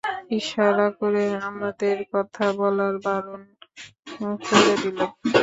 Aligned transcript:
ইশারা 0.31 0.87
করে 0.99 1.23
আমাদের 1.49 1.97
কথা 2.13 2.45
বলতে 2.59 2.87
বারণ 3.05 3.41
করে 4.41 4.73
দিলে। 4.81 5.05